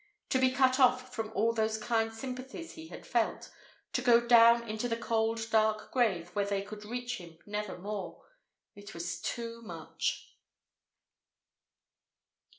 [0.29, 3.51] To be cut off from all those kind sympathies he had felt,
[3.93, 8.23] to go down into the cold dark grave where they could reach him never more
[8.73, 10.33] it was too much.